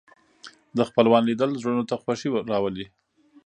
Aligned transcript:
د 0.77 0.79
خپلوانو 0.89 1.27
لیدل 1.29 1.51
زړونو 1.61 1.83
ته 1.89 1.95
خوښي 2.01 2.29
راولي 2.51 2.85